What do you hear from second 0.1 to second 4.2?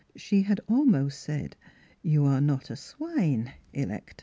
She had almost said," You are not a swine, Electa."